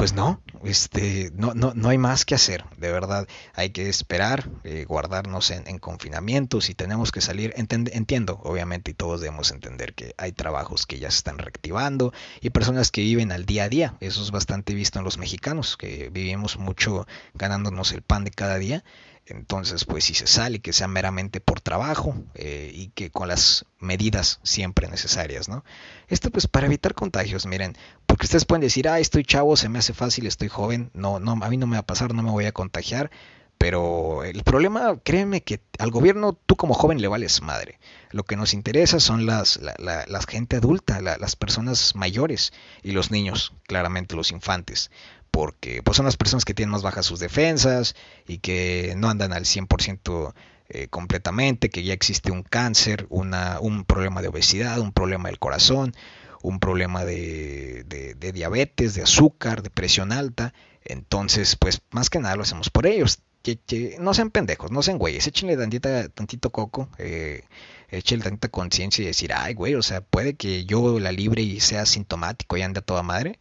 pues 0.00 0.14
no, 0.14 0.40
este, 0.64 1.30
no, 1.34 1.52
no, 1.52 1.74
no 1.74 1.90
hay 1.90 1.98
más 1.98 2.24
que 2.24 2.34
hacer, 2.34 2.64
de 2.78 2.90
verdad. 2.90 3.28
Hay 3.54 3.68
que 3.68 3.90
esperar, 3.90 4.48
eh, 4.64 4.86
guardarnos 4.88 5.50
en, 5.50 5.78
confinamiento. 5.78 6.62
Si 6.62 6.74
tenemos 6.74 7.12
que 7.12 7.20
salir, 7.20 7.52
entiendo, 7.54 8.40
obviamente, 8.42 8.92
y 8.92 8.94
todos 8.94 9.20
debemos 9.20 9.50
entender 9.50 9.92
que 9.92 10.14
hay 10.16 10.32
trabajos 10.32 10.86
que 10.86 10.98
ya 10.98 11.10
se 11.10 11.18
están 11.18 11.36
reactivando 11.36 12.14
y 12.40 12.48
personas 12.48 12.90
que 12.90 13.02
viven 13.02 13.30
al 13.30 13.44
día 13.44 13.64
a 13.64 13.68
día. 13.68 13.94
Eso 14.00 14.22
es 14.22 14.30
bastante 14.30 14.72
visto 14.72 14.98
en 14.98 15.04
los 15.04 15.18
mexicanos, 15.18 15.76
que 15.76 16.08
vivimos 16.08 16.56
mucho 16.56 17.06
ganándonos 17.34 17.92
el 17.92 18.00
pan 18.00 18.24
de 18.24 18.30
cada 18.30 18.56
día. 18.56 18.82
Entonces, 19.30 19.84
pues 19.84 20.04
si 20.04 20.14
se 20.14 20.26
sale, 20.26 20.58
que 20.60 20.72
sea 20.72 20.88
meramente 20.88 21.40
por 21.40 21.60
trabajo 21.60 22.14
eh, 22.34 22.72
y 22.74 22.88
que 22.88 23.10
con 23.10 23.28
las 23.28 23.64
medidas 23.78 24.40
siempre 24.42 24.88
necesarias, 24.88 25.48
¿no? 25.48 25.64
Esto 26.08 26.30
pues 26.30 26.48
para 26.48 26.66
evitar 26.66 26.94
contagios, 26.94 27.46
miren, 27.46 27.76
porque 28.06 28.26
ustedes 28.26 28.44
pueden 28.44 28.62
decir, 28.62 28.88
ah, 28.88 28.98
estoy 28.98 29.24
chavo, 29.24 29.56
se 29.56 29.68
me 29.68 29.78
hace 29.78 29.94
fácil, 29.94 30.26
estoy 30.26 30.48
joven, 30.48 30.90
no, 30.94 31.20
no, 31.20 31.32
a 31.32 31.48
mí 31.48 31.56
no 31.56 31.66
me 31.66 31.76
va 31.76 31.80
a 31.80 31.86
pasar, 31.86 32.12
no 32.12 32.22
me 32.22 32.30
voy 32.30 32.46
a 32.46 32.52
contagiar, 32.52 33.10
pero 33.56 34.24
el 34.24 34.42
problema, 34.42 34.98
créeme 35.04 35.42
que 35.42 35.60
al 35.78 35.90
gobierno 35.90 36.32
tú 36.32 36.56
como 36.56 36.74
joven 36.74 37.00
le 37.00 37.08
vales 37.08 37.42
madre. 37.42 37.78
Lo 38.10 38.24
que 38.24 38.34
nos 38.34 38.54
interesa 38.54 39.00
son 39.00 39.26
las, 39.26 39.58
la, 39.58 40.06
la, 40.08 40.22
gente 40.22 40.56
adulta, 40.56 41.00
las 41.00 41.36
personas 41.36 41.94
mayores 41.94 42.52
y 42.82 42.92
los 42.92 43.10
niños, 43.10 43.52
claramente 43.66 44.16
los 44.16 44.32
infantes 44.32 44.90
porque 45.30 45.82
pues, 45.82 45.96
son 45.96 46.06
las 46.06 46.16
personas 46.16 46.44
que 46.44 46.54
tienen 46.54 46.70
más 46.70 46.82
bajas 46.82 47.06
sus 47.06 47.20
defensas 47.20 47.94
y 48.26 48.38
que 48.38 48.94
no 48.96 49.08
andan 49.08 49.32
al 49.32 49.44
100% 49.44 50.34
eh, 50.68 50.88
completamente, 50.88 51.70
que 51.70 51.82
ya 51.82 51.92
existe 51.92 52.30
un 52.30 52.42
cáncer, 52.42 53.06
una, 53.08 53.58
un 53.60 53.84
problema 53.84 54.22
de 54.22 54.28
obesidad, 54.28 54.78
un 54.78 54.92
problema 54.92 55.28
del 55.28 55.38
corazón, 55.38 55.94
un 56.42 56.60
problema 56.60 57.04
de, 57.04 57.84
de, 57.84 58.32
diabetes, 58.32 58.94
de 58.94 59.02
azúcar, 59.02 59.62
de 59.62 59.70
presión 59.70 60.12
alta. 60.12 60.54
Entonces, 60.84 61.56
pues 61.56 61.82
más 61.90 62.08
que 62.08 62.20
nada 62.20 62.36
lo 62.36 62.42
hacemos 62.42 62.70
por 62.70 62.86
ellos. 62.86 63.20
Que, 63.42 63.96
no 63.98 64.14
sean 64.14 64.30
pendejos, 64.30 64.70
no 64.70 64.82
sean 64.82 64.98
güeyes, 64.98 65.26
échenle 65.26 65.56
tantita, 65.56 66.08
tantito 66.08 66.50
coco. 66.50 66.88
Eh, 66.98 67.42
échale 67.88 68.22
tanta 68.22 68.48
conciencia 68.48 69.02
y 69.02 69.06
decir, 69.06 69.32
ay, 69.34 69.54
güey, 69.54 69.74
o 69.74 69.82
sea, 69.82 70.02
puede 70.02 70.34
que 70.34 70.66
yo 70.66 71.00
la 71.00 71.10
libre 71.10 71.42
y 71.42 71.60
sea 71.60 71.86
sintomático 71.86 72.56
y 72.56 72.62
ande 72.62 72.78
a 72.78 72.82
toda 72.82 73.02
madre 73.02 73.38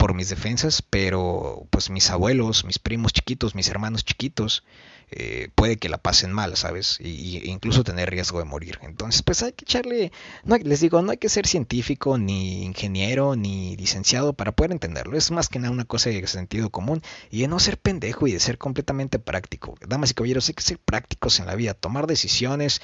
por 0.00 0.14
mis 0.14 0.30
defensas, 0.30 0.80
pero 0.80 1.66
pues 1.68 1.90
mis 1.90 2.08
abuelos, 2.08 2.64
mis 2.64 2.78
primos 2.78 3.12
chiquitos, 3.12 3.54
mis 3.54 3.68
hermanos 3.68 4.02
chiquitos, 4.02 4.64
eh, 5.10 5.50
puede 5.54 5.76
que 5.76 5.90
la 5.90 5.98
pasen 5.98 6.32
mal, 6.32 6.56
¿sabes? 6.56 6.96
Y, 7.00 7.50
incluso 7.50 7.84
tener 7.84 8.08
riesgo 8.08 8.38
de 8.38 8.46
morir. 8.46 8.78
Entonces, 8.80 9.22
pues 9.22 9.42
hay 9.42 9.52
que 9.52 9.66
echarle, 9.66 10.10
no 10.42 10.56
les 10.56 10.80
digo, 10.80 11.02
no 11.02 11.10
hay 11.10 11.18
que 11.18 11.28
ser 11.28 11.46
científico, 11.46 12.16
ni 12.16 12.64
ingeniero, 12.64 13.36
ni 13.36 13.76
licenciado 13.76 14.32
para 14.32 14.52
poder 14.52 14.72
entenderlo. 14.72 15.18
Es 15.18 15.30
más 15.32 15.50
que 15.50 15.58
nada 15.58 15.70
una 15.70 15.84
cosa 15.84 16.08
de 16.08 16.26
sentido 16.26 16.70
común 16.70 17.02
y 17.30 17.42
de 17.42 17.48
no 17.48 17.58
ser 17.58 17.76
pendejo 17.76 18.26
y 18.26 18.32
de 18.32 18.40
ser 18.40 18.56
completamente 18.56 19.18
práctico. 19.18 19.74
Damas 19.86 20.12
y 20.12 20.14
caballeros, 20.14 20.48
hay 20.48 20.54
que 20.54 20.62
ser 20.62 20.78
prácticos 20.78 21.40
en 21.40 21.46
la 21.46 21.56
vida, 21.56 21.74
tomar 21.74 22.06
decisiones 22.06 22.80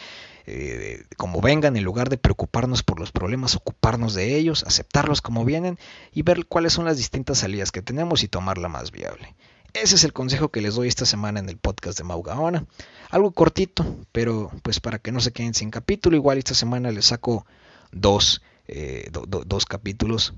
eh, 0.47 1.05
como 1.17 1.41
vengan, 1.41 1.77
en 1.77 1.83
lugar 1.83 2.09
de 2.09 2.19
preocuparnos 2.19 2.83
por 2.83 3.01
los 3.01 3.11
problemas, 3.11 3.57
ocuparnos 3.57 4.15
de 4.15 4.37
ellos, 4.37 4.65
aceptarlos 4.65 5.21
como 5.21 5.45
vienen 5.45 5.79
y 6.13 6.23
ver 6.23 6.47
cuáles 6.47 6.73
son 6.73 6.85
las 6.85 6.97
distintas 6.97 7.39
salidas 7.39 7.73
que 7.73 7.83
tenemos 7.83 8.23
y 8.23 8.29
tomar 8.29 8.59
la 8.59 8.69
más 8.69 8.93
viable. 8.93 9.35
Ese 9.73 9.97
es 9.97 10.05
el 10.05 10.13
consejo 10.13 10.49
que 10.49 10.63
les 10.63 10.77
doy 10.77 10.89
esta 10.89 11.05
semana 11.05 11.41
en 11.41 11.49
el 11.49 11.59
podcast 11.59 11.99
de 11.99 12.05
Maugaona. 12.05 12.65
Algo 13.11 13.33
cortito, 13.33 13.85
pero 14.13 14.51
pues 14.63 14.81
para 14.81 14.99
que 14.99 15.13
no 15.13 15.21
se 15.21 15.33
queden 15.33 15.53
sin 15.53 15.71
capítulo, 15.71 16.17
igual 16.17 16.39
esta 16.39 16.55
semana 16.55 16.91
les 16.93 17.07
saco 17.07 17.45
dos, 17.93 18.41
eh, 18.69 19.11
dos 19.11 19.67
capítulos. 19.67 20.33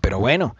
Pero 0.00 0.18
bueno, 0.18 0.56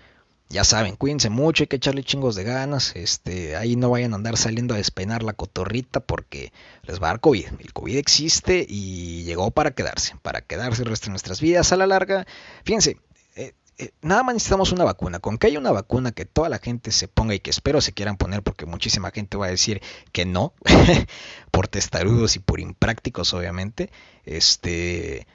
ya 0.53 0.65
saben, 0.65 0.97
cuídense 0.97 1.31
mucho, 1.31 1.65
hay 1.65 1.67
que 1.67 1.77
echarle 1.77 2.05
chingos 2.05 2.37
de 2.37 2.45
ganas. 2.45 2.95
Este, 2.95 3.57
ahí 3.57 3.75
no 3.75 3.91
vayan 3.91 4.13
a 4.13 4.17
andar 4.17 4.37
saliendo 4.37 4.75
a 4.75 4.77
despeinar 4.77 5.23
la 5.23 5.33
cotorrita 5.33 6.01
porque 6.01 6.53
les 6.83 7.01
va 7.03 7.09
a 7.09 7.11
dar 7.13 7.21
COVID. 7.21 7.47
El 7.59 7.73
COVID 7.73 7.97
existe 7.97 8.65
y 8.69 9.25
llegó 9.25 9.51
para 9.51 9.73
quedarse, 9.73 10.15
para 10.23 10.43
quedarse 10.43 10.83
el 10.83 10.89
resto 10.89 11.07
de 11.07 11.11
nuestras 11.11 11.41
vidas 11.41 11.73
a 11.73 11.77
la 11.77 11.87
larga. 11.87 12.27
Fíjense, 12.65 12.99
eh, 13.83 13.91
nada 14.03 14.23
más 14.23 14.35
necesitamos 14.35 14.71
una 14.73 14.85
vacuna. 14.85 15.19
Con 15.19 15.39
que 15.39 15.47
haya 15.47 15.59
una 15.59 15.73
vacuna 15.73 16.13
que 16.13 16.25
toda 16.25 16.49
la 16.49 16.59
gente 16.59 16.93
se 16.93 17.09
ponga 17.09 17.35
y 17.35 17.41
que 17.41 17.51
espero 17.51 17.81
se 17.81 17.93
quieran 17.93 18.17
poner, 18.17 18.43
porque 18.43 18.67
muchísima 18.67 19.11
gente 19.11 19.37
va 19.37 19.47
a 19.47 19.51
decir 19.51 19.81
que 20.13 20.25
no, 20.25 20.55
por 21.51 21.69
testarudos 21.69 22.37
y 22.37 22.39
por 22.39 22.61
imprácticos, 22.61 23.35
obviamente. 23.35 23.91
Este. 24.25 25.27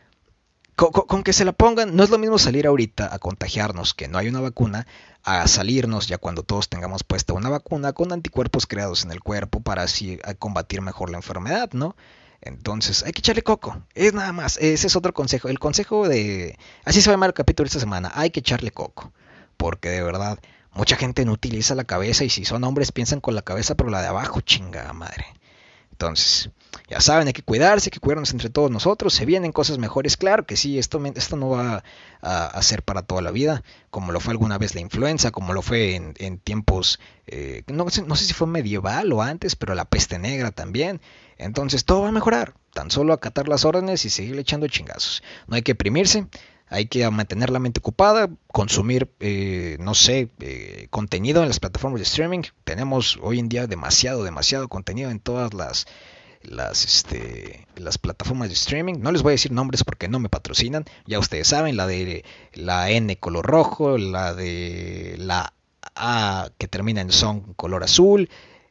Con, 0.78 1.24
que 1.24 1.34
se 1.34 1.44
la 1.44 1.54
pongan, 1.54 1.96
no 1.96 2.04
es 2.04 2.12
lo 2.12 2.20
mismo 2.20 2.38
salir 2.38 2.68
ahorita 2.68 3.12
a 3.12 3.18
contagiarnos 3.18 3.96
que 3.96 4.08
no 4.08 4.20
hay 4.20 4.28
una 4.28 4.42
vacuna, 4.42 4.86
a 5.24 5.48
salirnos 5.48 6.06
ya 6.06 6.20
cuando 6.20 6.44
todos 6.44 6.70
tengamos 6.70 7.04
puesta 7.04 7.34
una 7.34 7.50
vacuna 7.50 7.94
con 7.94 8.12
anticuerpos 8.12 8.68
creados 8.68 9.04
en 9.04 9.12
el 9.12 9.22
cuerpo 9.22 9.60
para 9.60 9.82
así 9.82 10.20
combatir 10.38 10.84
mejor 10.84 11.10
la 11.10 11.18
enfermedad, 11.18 11.72
¿no? 11.74 11.96
Entonces, 12.42 13.02
hay 13.04 13.12
que 13.12 13.22
echarle 13.22 13.42
coco. 13.42 13.82
Es 13.96 14.14
nada 14.14 14.32
más. 14.34 14.58
Ese 14.58 14.86
es 14.86 14.96
otro 14.96 15.16
consejo. 15.16 15.50
El 15.50 15.58
consejo 15.58 16.08
de. 16.08 16.60
Así 16.86 17.02
se 17.02 17.10
va 17.10 17.14
a 17.14 17.16
llamar 17.16 17.32
el 17.32 17.34
capítulo 17.34 17.66
esta 17.66 17.80
semana. 17.80 18.12
Hay 18.14 18.30
que 18.30 18.42
echarle 18.42 18.70
coco. 18.70 19.12
Porque 19.58 19.90
de 19.90 20.04
verdad, 20.04 20.38
mucha 20.74 20.96
gente 20.96 21.26
no 21.26 21.32
utiliza 21.32 21.74
la 21.74 21.86
cabeza. 21.86 22.24
Y 22.24 22.30
si 22.30 22.46
son 22.46 22.64
hombres, 22.64 22.92
piensan 22.92 23.20
con 23.20 23.34
la 23.34 23.42
cabeza, 23.42 23.74
pero 23.74 23.90
la 23.90 24.02
de 24.02 24.10
abajo, 24.10 24.42
chingada 24.42 24.94
madre. 24.94 25.26
Entonces, 25.92 26.52
ya 26.88 27.02
saben, 27.02 27.28
hay 27.28 27.34
que 27.34 27.42
cuidarse, 27.42 27.88
hay 27.88 27.92
que 27.92 28.00
cuidarnos 28.00 28.32
entre 28.32 28.50
todos 28.50 28.72
nosotros. 28.72 29.14
Se 29.14 29.26
vienen 29.26 29.52
cosas 29.52 29.78
mejores, 29.78 30.16
claro 30.16 30.46
que 30.46 30.56
sí, 30.56 30.80
esto, 30.80 31.02
esto 31.16 31.36
no 31.36 31.50
va 31.50 31.84
a, 32.22 32.62
ser 32.62 32.82
para 32.82 33.02
toda 33.02 33.22
la 33.22 33.32
vida, 33.32 33.64
como 33.90 34.12
lo 34.12 34.20
fue 34.22 34.32
alguna 34.32 34.58
vez 34.58 34.74
la 34.74 34.82
influenza, 34.82 35.32
como 35.32 35.54
lo 35.54 35.62
fue 35.62 35.96
en, 35.96 36.38
tiempos, 36.40 37.00
eh, 37.28 37.64
no, 37.68 37.86
no, 37.86 38.16
sé 38.16 38.26
si 38.26 38.34
fue 38.34 38.48
medieval 38.48 39.12
o 39.12 39.22
antes, 39.22 39.56
pero 39.56 39.76
la 39.76 39.86
peste 39.86 40.18
negra 40.18 40.52
también. 40.52 41.02
Entonces 41.38 41.84
todo 41.84 42.02
va 42.02 42.10
a 42.10 42.14
mejorar, 42.14 42.54
tan 42.74 42.90
solo 42.90 43.14
acatar 43.14 43.50
las 43.50 43.66
órdenes 43.66 44.06
y 44.06 44.10
seguir 44.10 44.40
echando 44.40 44.68
chingazos. 44.68 45.24
No 45.48 45.56
hay 45.56 45.62
que 45.64 45.76
primirse, 45.76 46.28
hay 46.70 46.88
que 46.88 47.10
mantener 47.10 47.50
la 47.50 47.60
mente 47.60 47.80
ocupada, 47.80 48.30
consumir, 48.48 49.12
eh, 49.20 49.78
no 49.80 49.94
sé, 49.94 50.30
eh, 50.40 50.88
contenido 50.90 51.42
en 51.42 51.50
las 51.50 51.60
plataformas 51.60 52.00
de 52.00 52.04
streaming. 52.04 52.44
Tenemos 52.64 53.20
hoy 53.22 53.40
en 53.40 53.50
día 53.50 53.68
demasiado, 53.68 54.24
demasiado 54.24 54.68
contenido 54.68 55.10
en 55.10 55.20
todas 55.20 55.54
las, 55.54 55.88
las, 56.44 56.86
este, 56.86 57.68
las 57.76 57.98
plataformas 57.98 58.50
de 58.50 58.54
streaming. 58.54 58.96
No 59.00 59.12
les 59.12 59.24
voy 59.24 59.32
a 59.32 59.34
decir 59.34 59.52
nombres 59.52 59.84
porque 59.84 60.08
no 60.08 60.20
me 60.20 60.30
patrocinan. 60.30 60.86
Ya 61.06 61.20
ustedes 61.20 61.48
saben, 61.48 61.78
la 61.78 61.88
de 61.88 62.24
la 62.54 62.90
N 62.92 63.18
color 63.18 63.46
rojo, 63.46 63.98
la 63.98 64.34
de 64.34 65.16
la 65.20 65.54
A 65.96 66.50
que 66.58 66.68
termina 66.68 67.02
en 67.02 67.12
son 67.12 67.54
color 67.54 67.84
azul. 67.84 68.30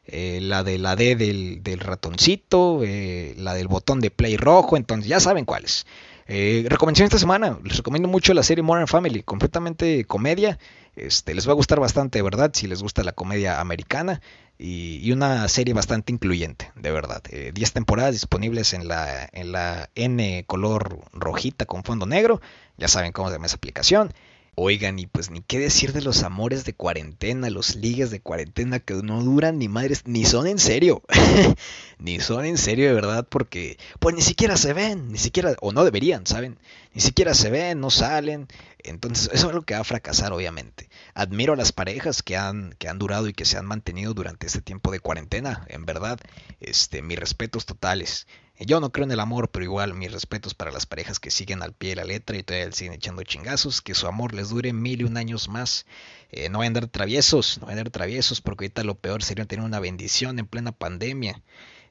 Eh, 0.08 0.38
la 0.40 0.62
de 0.62 0.78
la 0.78 0.94
D 0.94 1.16
del, 1.16 1.64
del 1.64 1.80
ratoncito, 1.80 2.80
la 2.80 3.54
del 3.54 3.66
botón 3.66 4.00
de 4.00 4.12
play 4.12 4.36
rojo, 4.36 4.76
entonces 4.76 5.08
ya 5.08 5.18
saben 5.18 5.44
cuáles. 5.44 5.84
Eh, 6.28 6.66
recomendación 6.68 7.06
esta 7.06 7.18
semana, 7.18 7.58
les 7.62 7.76
recomiendo 7.76 8.08
mucho 8.08 8.34
la 8.34 8.42
serie 8.42 8.62
Modern 8.62 8.88
Family, 8.88 9.22
completamente 9.22 10.04
comedia. 10.04 10.58
Este, 10.96 11.34
les 11.34 11.46
va 11.46 11.52
a 11.52 11.54
gustar 11.54 11.78
bastante, 11.78 12.18
de 12.18 12.22
verdad, 12.22 12.50
si 12.54 12.66
les 12.66 12.82
gusta 12.82 13.04
la 13.04 13.12
comedia 13.12 13.60
americana. 13.60 14.20
Y, 14.58 15.12
una 15.12 15.46
serie 15.48 15.74
bastante 15.74 16.12
incluyente, 16.12 16.72
de 16.76 16.90
verdad. 16.90 17.22
10 17.22 17.68
eh, 17.68 17.72
temporadas 17.72 18.12
disponibles 18.12 18.72
en 18.72 18.88
la, 18.88 19.28
en 19.32 19.52
la 19.52 19.90
N 19.94 20.44
color 20.46 21.00
rojita 21.12 21.66
con 21.66 21.84
fondo 21.84 22.06
negro. 22.06 22.40
Ya 22.78 22.88
saben 22.88 23.12
cómo 23.12 23.28
se 23.28 23.34
llama 23.34 23.46
esa 23.46 23.56
aplicación. 23.56 24.12
Oigan, 24.58 24.98
y 24.98 25.06
pues 25.06 25.30
ni 25.30 25.42
qué 25.42 25.58
decir 25.58 25.92
de 25.92 26.00
los 26.00 26.22
amores 26.22 26.64
de 26.64 26.72
cuarentena, 26.72 27.50
los 27.50 27.74
ligues 27.74 28.10
de 28.10 28.20
cuarentena 28.20 28.80
que 28.80 28.94
no 28.94 29.22
duran 29.22 29.58
ni 29.58 29.68
madres, 29.68 30.04
ni 30.06 30.24
son 30.24 30.46
en 30.46 30.58
serio. 30.58 31.02
ni 31.98 32.20
son 32.20 32.46
en 32.46 32.56
serio 32.56 32.88
de 32.88 32.94
verdad 32.94 33.26
porque 33.28 33.76
pues 34.00 34.14
ni 34.14 34.22
siquiera 34.22 34.56
se 34.56 34.72
ven, 34.72 35.12
ni 35.12 35.18
siquiera, 35.18 35.54
o 35.60 35.72
no 35.72 35.84
deberían, 35.84 36.26
¿saben? 36.26 36.58
Ni 36.94 37.02
siquiera 37.02 37.34
se 37.34 37.50
ven, 37.50 37.80
no 37.80 37.90
salen. 37.90 38.48
Entonces 38.78 39.26
eso 39.26 39.34
es 39.34 39.44
algo 39.44 39.66
que 39.66 39.74
va 39.74 39.80
a 39.80 39.84
fracasar 39.84 40.32
obviamente. 40.32 40.88
Admiro 41.12 41.52
a 41.52 41.56
las 41.56 41.72
parejas 41.72 42.22
que 42.22 42.38
han, 42.38 42.74
que 42.78 42.88
han 42.88 42.98
durado 42.98 43.28
y 43.28 43.34
que 43.34 43.44
se 43.44 43.58
han 43.58 43.66
mantenido 43.66 44.14
durante 44.14 44.46
este 44.46 44.62
tiempo 44.62 44.90
de 44.90 45.00
cuarentena, 45.00 45.66
en 45.68 45.84
verdad. 45.84 46.18
Este, 46.60 47.02
mis 47.02 47.18
respetos 47.18 47.66
totales. 47.66 48.26
Yo 48.58 48.80
no 48.80 48.90
creo 48.90 49.04
en 49.04 49.10
el 49.10 49.20
amor, 49.20 49.50
pero 49.50 49.64
igual 49.64 49.92
mis 49.94 50.10
respetos 50.10 50.54
para 50.54 50.72
las 50.72 50.86
parejas 50.86 51.20
que 51.20 51.30
siguen 51.30 51.62
al 51.62 51.74
pie 51.74 51.90
de 51.90 51.96
la 51.96 52.04
letra 52.04 52.36
y 52.38 52.42
todavía 52.42 52.72
siguen 52.72 52.94
echando 52.94 53.22
chingazos, 53.22 53.82
que 53.82 53.94
su 53.94 54.06
amor 54.06 54.32
les 54.34 54.48
dure 54.48 54.72
mil 54.72 55.02
y 55.02 55.04
un 55.04 55.16
años 55.18 55.48
más. 55.48 55.84
Eh, 56.30 56.48
no 56.48 56.58
vayan 56.58 56.74
a 56.74 56.78
andar 56.78 56.90
traviesos, 56.90 57.58
no 57.58 57.66
vayan 57.66 57.78
a 57.78 57.80
andar 57.82 57.92
traviesos, 57.92 58.40
porque 58.40 58.64
ahorita 58.64 58.82
lo 58.84 58.94
peor 58.94 59.22
sería 59.22 59.44
tener 59.44 59.64
una 59.64 59.78
bendición 59.78 60.38
en 60.38 60.46
plena 60.46 60.72
pandemia. 60.72 61.42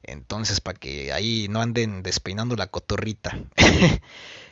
Entonces, 0.01 0.60
para 0.60 0.79
que 0.79 1.13
ahí 1.13 1.48
no 1.50 1.62
anden 1.62 2.01
despeinando 2.01 2.55
la 2.55 2.67
cotorrita. 2.67 3.39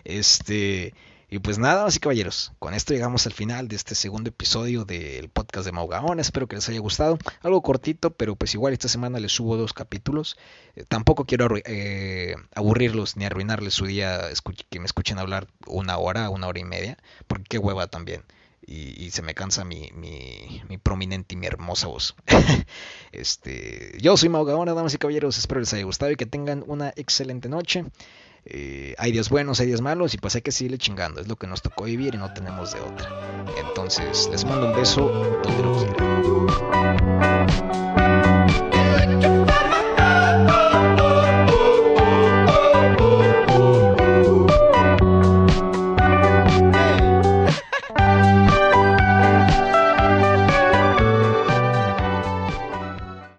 este, 0.04 0.94
y 1.34 1.40
pues 1.40 1.58
nada, 1.58 1.88
así 1.88 2.00
caballeros, 2.00 2.52
con 2.60 2.76
esto 2.76 2.94
llegamos 2.94 3.26
al 3.26 3.34
final 3.34 3.68
de 3.68 3.76
este 3.76 3.96
segundo 3.96 4.30
episodio 4.30 4.86
del 4.86 5.30
podcast 5.30 5.66
de 5.66 5.72
Maugaón. 5.72 6.20
Espero 6.20 6.46
que 6.48 6.58
les 6.58 6.70
haya 6.70 6.80
gustado. 6.80 7.18
Algo 7.42 7.64
cortito, 7.64 8.12
pero 8.12 8.36
pues 8.36 8.54
igual 8.54 8.72
esta 8.72 8.88
semana 8.88 9.20
les 9.20 9.32
subo 9.32 9.58
dos 9.58 9.74
capítulos. 9.74 10.38
Eh, 10.76 10.84
tampoco 10.88 11.26
quiero 11.26 11.48
eh, 11.66 12.36
aburrirlos 12.54 13.18
ni 13.18 13.26
arruinarles 13.26 13.74
su 13.74 13.88
día 13.88 14.22
que 14.70 14.80
me 14.80 14.86
escuchen 14.86 15.18
hablar 15.18 15.48
una 15.66 15.98
hora, 15.98 16.30
una 16.30 16.46
hora 16.46 16.60
y 16.60 16.66
media, 16.66 17.00
porque 17.26 17.46
qué 17.50 17.58
hueva 17.58 17.88
también. 17.88 18.22
Y, 18.66 19.10
se 19.10 19.24
me 19.24 19.34
cansa 19.34 19.66
mi, 19.66 19.90
mi, 19.96 20.62
mi, 20.70 20.78
prominente 20.78 21.34
y 21.34 21.38
mi 21.40 21.48
hermosa 21.48 21.88
voz. 21.88 22.16
este, 23.12 23.98
yo 24.00 24.16
soy 24.18 24.30
Maugaona, 24.30 24.76
damas 24.76 24.94
y 24.94 25.00
caballeros. 25.00 25.40
Espero 25.40 25.62
les 25.62 25.74
haya 25.74 25.84
gustado 25.84 26.12
y 26.12 26.16
que 26.16 26.28
tengan 26.28 26.64
una 26.68 26.94
excelente 26.96 27.50
noche. 27.50 27.86
Eh, 28.46 28.94
hay 28.98 29.12
días 29.12 29.30
buenos, 29.30 29.60
hay 29.60 29.68
días 29.68 29.82
malos 29.82 30.14
y 30.14 30.18
pues 30.18 30.36
hay 30.36 30.42
que 30.42 30.52
seguirle 30.52 30.78
chingando. 30.78 31.22
Es 31.22 31.28
lo 31.28 31.36
que 31.36 31.48
nos 31.48 31.62
tocó 31.62 31.86
vivir 31.86 32.16
y 32.16 32.18
no 32.18 32.34
tenemos 32.34 32.74
de 32.74 32.82
otra. 32.82 33.10
Entonces, 33.58 34.30
les 34.32 34.46
mando 34.46 34.68
un 34.68 34.76
beso 34.76 35.10
donde 35.44 35.64
lo 35.64 35.94
quieran. 35.94 36.14